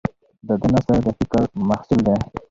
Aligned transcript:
د 0.47 0.49
ده 0.61 0.67
نثر 0.73 0.97
د 1.05 1.07
فکر 1.17 1.41
محصول 1.69 1.99
دی. 2.07 2.15